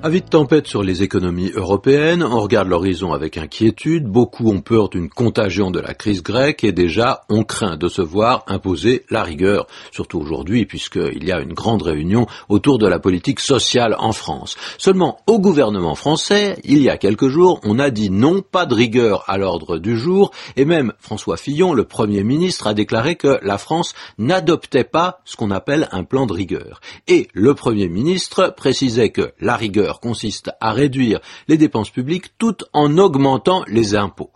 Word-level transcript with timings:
Avis 0.00 0.22
de 0.22 0.28
tempête 0.28 0.68
sur 0.68 0.84
les 0.84 1.02
économies 1.02 1.50
européennes, 1.56 2.22
on 2.22 2.38
regarde 2.38 2.68
l'horizon 2.68 3.12
avec 3.12 3.36
inquiétude, 3.36 4.04
beaucoup 4.04 4.48
ont 4.48 4.60
peur 4.60 4.90
d'une 4.90 5.08
contagion 5.08 5.72
de 5.72 5.80
la 5.80 5.92
crise 5.92 6.22
grecque 6.22 6.62
et 6.62 6.70
déjà 6.70 7.22
on 7.28 7.42
craint 7.42 7.76
de 7.76 7.88
se 7.88 8.00
voir 8.00 8.44
imposer 8.46 9.04
la 9.10 9.24
rigueur, 9.24 9.66
surtout 9.90 10.20
aujourd'hui 10.20 10.66
puisqu'il 10.66 11.24
y 11.24 11.32
a 11.32 11.40
une 11.40 11.52
grande 11.52 11.82
réunion 11.82 12.28
autour 12.48 12.78
de 12.78 12.86
la 12.86 13.00
politique 13.00 13.40
sociale 13.40 13.96
en 13.98 14.12
France. 14.12 14.56
Seulement 14.78 15.18
au 15.26 15.40
gouvernement 15.40 15.96
français, 15.96 16.60
il 16.62 16.80
y 16.80 16.88
a 16.88 16.96
quelques 16.96 17.28
jours, 17.28 17.60
on 17.64 17.80
a 17.80 17.90
dit 17.90 18.08
non, 18.08 18.40
pas 18.40 18.66
de 18.66 18.74
rigueur 18.74 19.24
à 19.26 19.36
l'ordre 19.36 19.78
du 19.78 19.98
jour 19.98 20.30
et 20.54 20.64
même 20.64 20.92
François 21.00 21.36
Fillon, 21.36 21.74
le 21.74 21.82
Premier 21.82 22.22
ministre, 22.22 22.68
a 22.68 22.74
déclaré 22.74 23.16
que 23.16 23.40
la 23.42 23.58
France 23.58 23.94
n'adoptait 24.16 24.84
pas 24.84 25.22
ce 25.24 25.34
qu'on 25.34 25.50
appelle 25.50 25.88
un 25.90 26.04
plan 26.04 26.26
de 26.26 26.34
rigueur. 26.34 26.80
Et 27.08 27.26
le 27.32 27.54
Premier 27.54 27.88
ministre 27.88 28.54
précisait 28.56 29.10
que 29.10 29.32
la 29.40 29.56
rigueur 29.56 29.87
consiste 30.00 30.50
à 30.60 30.72
réduire 30.72 31.20
les 31.48 31.56
dépenses 31.56 31.90
publiques 31.90 32.36
tout 32.38 32.56
en 32.72 32.98
augmentant 32.98 33.64
les 33.66 33.96
impôts. 33.96 34.30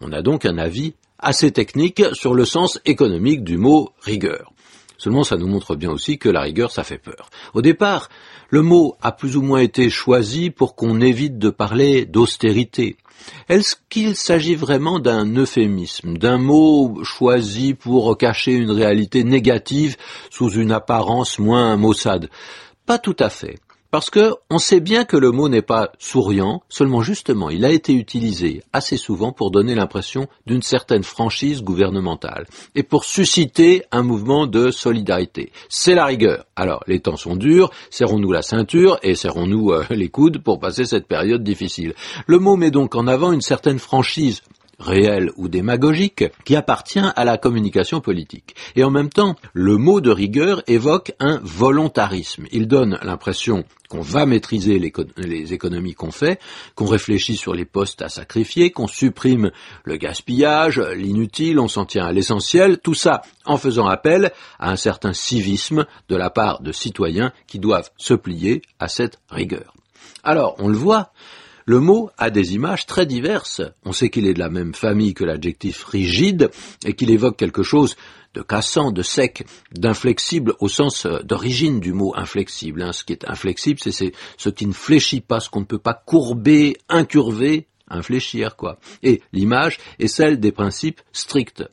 On 0.00 0.12
a 0.12 0.22
donc 0.22 0.44
un 0.44 0.58
avis 0.58 0.94
assez 1.18 1.52
technique 1.52 2.02
sur 2.12 2.34
le 2.34 2.44
sens 2.44 2.80
économique 2.84 3.44
du 3.44 3.56
mot 3.56 3.90
rigueur. 4.02 4.52
Seulement, 4.98 5.24
ça 5.24 5.36
nous 5.36 5.48
montre 5.48 5.74
bien 5.76 5.90
aussi 5.90 6.18
que 6.18 6.28
la 6.28 6.40
rigueur, 6.40 6.70
ça 6.70 6.84
fait 6.84 6.98
peur. 6.98 7.28
Au 7.52 7.62
départ, 7.62 8.08
le 8.48 8.62
mot 8.62 8.96
a 9.02 9.12
plus 9.12 9.36
ou 9.36 9.42
moins 9.42 9.60
été 9.60 9.90
choisi 9.90 10.50
pour 10.50 10.76
qu'on 10.76 11.00
évite 11.00 11.38
de 11.38 11.50
parler 11.50 12.06
d'austérité. 12.06 12.96
Est-ce 13.48 13.76
qu'il 13.88 14.16
s'agit 14.16 14.54
vraiment 14.54 15.00
d'un 15.00 15.26
euphémisme, 15.36 16.16
d'un 16.16 16.38
mot 16.38 17.02
choisi 17.02 17.74
pour 17.74 18.16
cacher 18.16 18.52
une 18.52 18.70
réalité 18.70 19.24
négative 19.24 19.96
sous 20.30 20.50
une 20.50 20.72
apparence 20.72 21.38
moins 21.38 21.76
maussade? 21.76 22.28
Pas 22.86 22.98
tout 22.98 23.16
à 23.18 23.30
fait. 23.30 23.58
Parce 23.94 24.10
que 24.10 24.34
on 24.50 24.58
sait 24.58 24.80
bien 24.80 25.04
que 25.04 25.16
le 25.16 25.30
mot 25.30 25.48
n'est 25.48 25.62
pas 25.62 25.92
souriant, 26.00 26.64
seulement 26.68 27.00
justement 27.00 27.48
il 27.48 27.64
a 27.64 27.70
été 27.70 27.92
utilisé 27.92 28.64
assez 28.72 28.96
souvent 28.96 29.30
pour 29.30 29.52
donner 29.52 29.76
l'impression 29.76 30.26
d'une 30.46 30.62
certaine 30.62 31.04
franchise 31.04 31.62
gouvernementale 31.62 32.46
et 32.74 32.82
pour 32.82 33.04
susciter 33.04 33.84
un 33.92 34.02
mouvement 34.02 34.48
de 34.48 34.72
solidarité. 34.72 35.52
C'est 35.68 35.94
la 35.94 36.06
rigueur. 36.06 36.44
Alors 36.56 36.82
les 36.88 36.98
temps 36.98 37.14
sont 37.14 37.36
durs, 37.36 37.70
serrons-nous 37.88 38.32
la 38.32 38.42
ceinture 38.42 38.98
et 39.04 39.14
serrons-nous 39.14 39.70
euh, 39.70 39.84
les 39.90 40.08
coudes 40.08 40.42
pour 40.42 40.58
passer 40.58 40.86
cette 40.86 41.06
période 41.06 41.44
difficile. 41.44 41.94
Le 42.26 42.40
mot 42.40 42.56
met 42.56 42.72
donc 42.72 42.96
en 42.96 43.06
avant 43.06 43.30
une 43.30 43.42
certaine 43.42 43.78
franchise 43.78 44.42
réel 44.84 45.30
ou 45.36 45.48
démagogique, 45.48 46.24
qui 46.44 46.54
appartient 46.54 47.00
à 47.00 47.24
la 47.24 47.38
communication 47.38 48.00
politique. 48.00 48.54
Et 48.76 48.84
en 48.84 48.90
même 48.90 49.08
temps, 49.08 49.36
le 49.52 49.76
mot 49.76 50.00
de 50.00 50.10
rigueur 50.10 50.62
évoque 50.66 51.12
un 51.18 51.40
volontarisme. 51.42 52.46
Il 52.52 52.68
donne 52.68 52.98
l'impression 53.02 53.64
qu'on 53.88 54.00
va 54.00 54.26
maîtriser 54.26 54.78
les 54.78 55.52
économies 55.52 55.94
qu'on 55.94 56.10
fait, 56.10 56.40
qu'on 56.74 56.86
réfléchit 56.86 57.36
sur 57.36 57.54
les 57.54 57.64
postes 57.64 58.02
à 58.02 58.08
sacrifier, 58.08 58.70
qu'on 58.70 58.86
supprime 58.86 59.50
le 59.84 59.96
gaspillage, 59.96 60.78
l'inutile, 60.78 61.58
on 61.58 61.68
s'en 61.68 61.84
tient 61.84 62.06
à 62.06 62.12
l'essentiel, 62.12 62.78
tout 62.78 62.94
ça 62.94 63.22
en 63.44 63.56
faisant 63.56 63.86
appel 63.86 64.32
à 64.58 64.70
un 64.70 64.76
certain 64.76 65.12
civisme 65.12 65.86
de 66.08 66.16
la 66.16 66.30
part 66.30 66.60
de 66.62 66.72
citoyens 66.72 67.32
qui 67.46 67.58
doivent 67.58 67.90
se 67.96 68.14
plier 68.14 68.62
à 68.78 68.88
cette 68.88 69.18
rigueur. 69.30 69.74
Alors, 70.22 70.56
on 70.58 70.68
le 70.68 70.76
voit, 70.76 71.12
le 71.64 71.80
mot 71.80 72.10
a 72.18 72.30
des 72.30 72.54
images 72.54 72.86
très 72.86 73.06
diverses. 73.06 73.62
On 73.84 73.92
sait 73.92 74.10
qu'il 74.10 74.26
est 74.26 74.34
de 74.34 74.38
la 74.38 74.50
même 74.50 74.74
famille 74.74 75.14
que 75.14 75.24
l'adjectif 75.24 75.84
rigide 75.84 76.50
et 76.84 76.94
qu'il 76.94 77.10
évoque 77.10 77.36
quelque 77.36 77.62
chose 77.62 77.96
de 78.34 78.42
cassant, 78.42 78.90
de 78.90 79.02
sec, 79.02 79.46
d'inflexible 79.72 80.54
au 80.58 80.68
sens 80.68 81.06
euh, 81.06 81.20
d'origine 81.22 81.80
du 81.80 81.92
mot 81.92 82.14
inflexible. 82.16 82.82
Hein. 82.82 82.92
Ce 82.92 83.04
qui 83.04 83.12
est 83.12 83.28
inflexible, 83.28 83.78
c'est 83.80 84.12
ce 84.36 84.48
qui 84.48 84.66
ne 84.66 84.72
fléchit 84.72 85.20
pas, 85.20 85.40
ce 85.40 85.48
qu'on 85.48 85.60
ne 85.60 85.64
peut 85.64 85.78
pas 85.78 85.94
courber, 85.94 86.76
incurver, 86.88 87.68
infléchir, 87.88 88.56
quoi. 88.56 88.78
Et 89.02 89.22
l'image 89.32 89.78
est 89.98 90.08
celle 90.08 90.40
des 90.40 90.52
principes 90.52 91.00
stricts. 91.12 91.64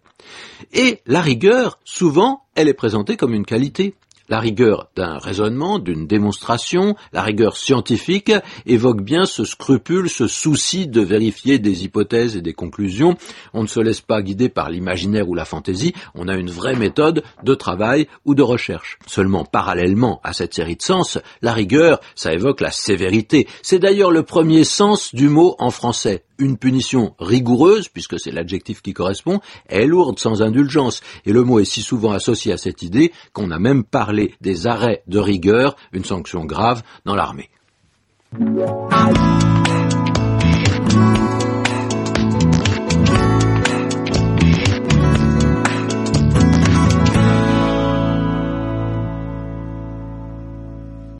Et 0.71 0.99
la 1.07 1.21
rigueur, 1.21 1.79
souvent, 1.83 2.43
elle 2.55 2.67
est 2.67 2.75
présentée 2.75 3.17
comme 3.17 3.33
une 3.33 3.45
qualité. 3.45 3.95
La 4.29 4.39
rigueur 4.39 4.89
d'un 4.95 5.17
raisonnement, 5.17 5.79
d'une 5.79 6.07
démonstration, 6.07 6.95
la 7.13 7.21
rigueur 7.21 7.57
scientifique 7.57 8.31
évoque 8.65 9.01
bien 9.01 9.25
ce 9.25 9.43
scrupule, 9.43 10.09
ce 10.09 10.27
souci 10.27 10.87
de 10.87 11.01
vérifier 11.01 11.59
des 11.59 11.83
hypothèses 11.83 12.35
et 12.35 12.41
des 12.41 12.53
conclusions. 12.53 13.17
On 13.53 13.63
ne 13.63 13.67
se 13.67 13.79
laisse 13.79 14.01
pas 14.01 14.21
guider 14.21 14.49
par 14.49 14.69
l'imaginaire 14.69 15.27
ou 15.27 15.35
la 15.35 15.45
fantaisie, 15.45 15.93
on 16.15 16.27
a 16.27 16.35
une 16.35 16.49
vraie 16.49 16.75
méthode 16.75 17.23
de 17.43 17.53
travail 17.55 18.07
ou 18.25 18.35
de 18.35 18.43
recherche. 18.43 18.97
Seulement, 19.07 19.43
parallèlement 19.43 20.21
à 20.23 20.33
cette 20.33 20.53
série 20.53 20.75
de 20.75 20.81
sens, 20.81 21.17
la 21.41 21.53
rigueur, 21.53 21.99
ça 22.15 22.33
évoque 22.33 22.61
la 22.61 22.71
sévérité. 22.71 23.47
C'est 23.61 23.79
d'ailleurs 23.79 24.11
le 24.11 24.23
premier 24.23 24.63
sens 24.63 25.13
du 25.13 25.29
mot 25.29 25.55
en 25.59 25.71
français 25.71 26.23
une 26.41 26.57
punition 26.57 27.15
rigoureuse, 27.19 27.87
puisque 27.87 28.19
c'est 28.19 28.31
l'adjectif 28.31 28.81
qui 28.81 28.93
correspond, 28.93 29.39
est 29.69 29.85
lourde, 29.85 30.19
sans 30.19 30.41
indulgence. 30.41 31.01
Et 31.25 31.31
le 31.31 31.43
mot 31.43 31.59
est 31.59 31.65
si 31.65 31.81
souvent 31.81 32.11
associé 32.11 32.51
à 32.51 32.57
cette 32.57 32.81
idée 32.81 33.13
qu'on 33.31 33.51
a 33.51 33.59
même 33.59 33.83
parlé 33.83 34.33
des 34.41 34.67
arrêts 34.67 35.03
de 35.07 35.19
rigueur, 35.19 35.75
une 35.93 36.03
sanction 36.03 36.43
grave 36.43 36.81
dans 37.05 37.15
l'armée. 37.15 37.49